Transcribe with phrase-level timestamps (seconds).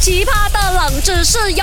[0.00, 1.62] 奇葩的冷知识哟！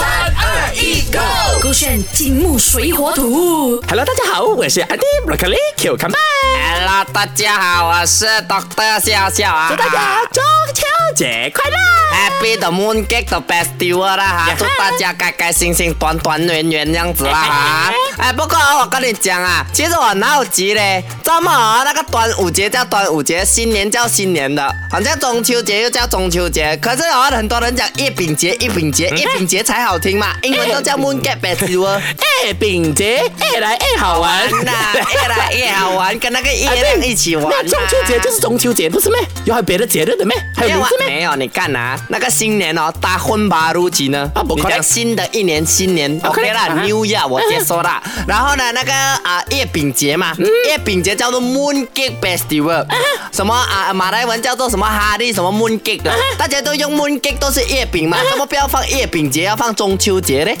[0.00, 1.18] 三二一，Go！
[1.60, 3.78] 勾选金木水火土。
[3.86, 6.18] Hello，大家好，我是 Andy Broccoli Q 看吧
[6.56, 9.68] ，Hello，大家好，我是 Doctor 笑笑啊！
[9.68, 10.42] 祝大家中
[10.72, 10.81] 秋
[11.12, 11.76] 节快乐
[12.12, 17.92] ！Happy 的 Moon Cake 的 Festival 啦哈，祝大家开开心心、团团圆圆这样子啦哈。
[18.18, 21.02] 哎，不过我跟你讲啊，其实我哪有急嘞？
[21.22, 26.76] 怎么啊，那个端午节叫端午节，新年叫新年的，好像中秋节又叫中秋节。
[26.76, 32.00] 可是啊，很多人讲月饼节、月饼节、月饼节才好听嘛，英文都叫 Moon Cake Festival。
[32.44, 34.22] 月，饼节，越来越好玩。
[34.22, 37.46] 玩呐，越来越好玩，跟那个月亮一起玩。
[37.50, 39.18] 那中秋节就是中秋节，不是咩？
[39.44, 40.36] 有还有别的节日的咩？
[40.56, 41.01] 还有啊名字咩？
[41.06, 44.30] 没有，你干哪，那个新年哦，大婚吧如期呢。
[44.34, 44.82] 啊不可能。
[44.82, 48.02] 新的一年新年，OK 啦，New Year 我接受啦。
[48.26, 50.46] 然后呢，那个啊月饼节嘛，嗯。
[50.68, 52.86] 月饼节叫做 Moon Cake Festival，
[53.32, 60.56] 什么啊马来文叫做什么哈利什么 Moon Cake 的，大家都用 Moon Cake 都是月饼嘛，怎么不要放月饼节，要放中秋节嘞？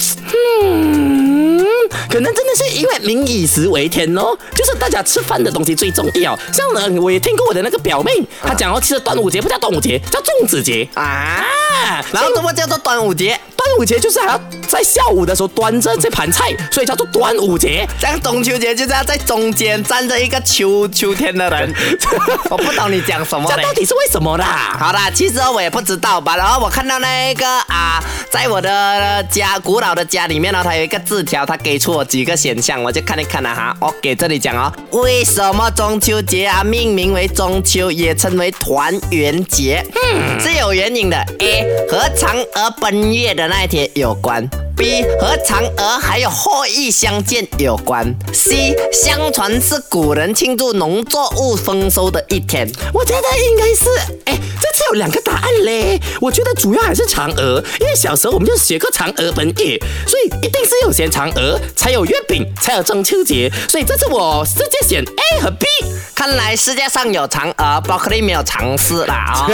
[0.64, 1.64] 嗯，
[2.08, 6.38] 可能真的是因为民以食为天哦，就是大家吃饭的东西最重要。
[6.52, 12.04] 像呢，我也听过我的那个表妹，她讲哦，其实端午节不叫端午节，叫粽子节啊，啊。
[12.12, 13.38] 然后怎么叫做端午节？
[13.64, 17.88] 端午节就是还要在下午的时候端着这盘菜，所以叫做端午节。
[18.00, 21.72] 这样中秋节就是要在中间站着一个秋秋天的人，
[22.50, 23.72] 我不懂你讲什么这到。
[23.72, 24.76] 底是为什么啦？
[24.78, 26.36] 好啦，其实我也不知道吧。
[26.36, 33.74] 然后我看到那个啊，在我的家古老的家里面呢，它有一个字条，它给出我几个选项，我就看一看了哈。
[33.80, 39.84] 我给这里讲哦，为什么中秋节啊命名为中秋，也称为团圆节？
[39.94, 41.16] 嗯，是有原因的。
[41.38, 44.48] A 和嫦娥奔月的那一天有关。
[44.74, 48.12] B 和嫦娥还有后羿相见有关。
[48.32, 52.66] C 相传是古人庆祝农作物丰收的一天。
[52.94, 53.84] 我觉得应该是，
[54.24, 54.38] 哎，
[54.82, 56.00] 次有两个答案嘞。
[56.20, 63.50] 我觉得主要还是嫦娥，因为小时候我们就学过嫦娥奔月，所以一定是有选嫦娥，才有月饼，才有中秋节。
[63.68, 65.66] 所以这次我直接选 A 和 B。
[66.14, 69.46] 看来世界上有嫦娥，broccoli 没有尝试啦啊、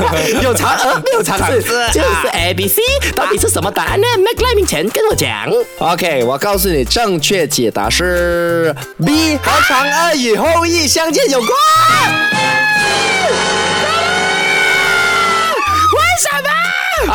[0.42, 1.60] 有嫦娥，没有尝试，
[1.92, 2.80] 就是 A、B、C，
[3.14, 5.28] 到底是什么答案呢？Make 赖明前跟我讲。
[5.78, 11.50] OK，我告诉你，正确解答是 B，和嫦娥与后羿相见有关。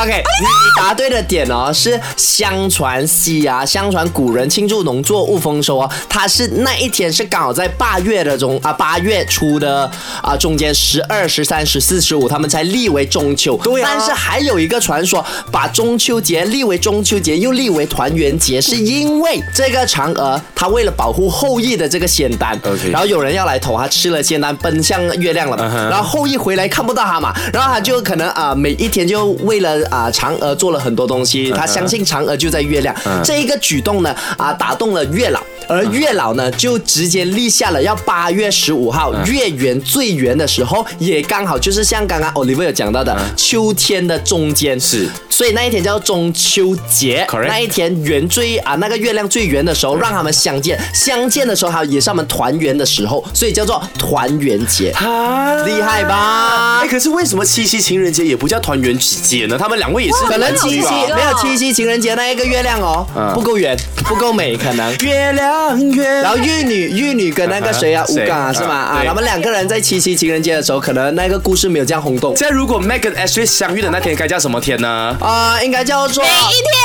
[0.06, 0.46] OK，你
[0.78, 9.90] 答对的点哦，是相传西啊，相传古人庆祝农作物丰收哦，它是那一天是刚好在八月的中啊八月初的
[10.22, 13.58] 啊中间十二、十三、十四、十五，他们才立为中秋。
[13.64, 13.90] 对啊。
[13.92, 22.56] 但是还有一个传说，把中秋节立为中秋节，又立为团圆节，是因为这个嫦娥她为了保护后羿的这个仙丹。
[22.92, 25.58] 然后有人要来投，她吃了仙丹奔向月亮了
[25.90, 32.94] 然后后羿回来看不到她嘛，然后她就可能啊、每一天就为了啊、嫦娥做了很多东西，他相信嫦娥就在月亮。
[33.24, 45.08] 这一个举动呢啊、打动了月老，而月老呢就直接立下了要八月十五号、月圆最圆的时候，也刚好就是像刚刚 Oliver 有讲到的、秋天的中间，是。
[45.30, 47.28] 所以那一天叫做中秋节。
[47.30, 54.92] Correct 那一天圆最啊那个月亮最圆的时候，让他们相见，相见的时候还有也是他们团圆的时候，所以叫做团圆节。
[54.92, 56.80] 啊，厉害吧？
[56.82, 59.58] 哎，可是为什么七夕情人节也不叫团圆节呢？
[59.58, 63.34] 他们两位也是可能七夕没有七夕情人节那一个月亮哦，嗯。
[63.34, 63.78] 不够圆，
[64.08, 64.96] 不够美，可能。
[64.98, 68.76] 月亮月然后玉女玉女跟那个谁啊，吴刚啊，是吗？
[68.76, 75.18] 啊，他们两个人在七夕情人节的时候，可能那个故事没有这样轰动现在如果 Meg 跟 Ashley 相遇的那天该叫什么天呢？
[75.20, 76.85] 啊，应该叫做每一天。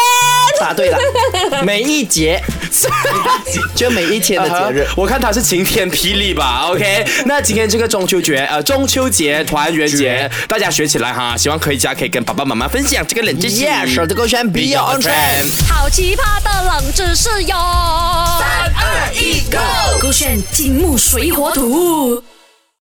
[0.61, 0.99] 答对了，
[1.65, 2.41] 每一节，
[3.75, 4.87] 就每一天的 节日。
[4.97, 7.05] 我看他是晴天霹雳吧，OK？
[7.27, 13.65] 那今天这个中秋节，呃，中秋节团圆节，大家学起来哈，希望可以家可以跟爸爸妈妈分享这个冷知识。
[13.65, 15.67] Yeah，手的勾选 Be Your Own Trend。
[15.69, 17.57] 好奇葩的冷知识哟！
[18.39, 20.01] 三二一，Go！
[20.01, 22.23] 勾选金木水火土。